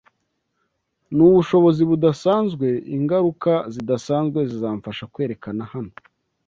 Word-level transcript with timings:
Nubushobozi 1.15 1.81
budasanzwe 1.89 2.67
ingaruka 2.95 3.51
zidasanzwe 3.73 4.39
zizamfasha 4.49 5.03
kwerekana 5.13 5.63
hano 5.73 5.93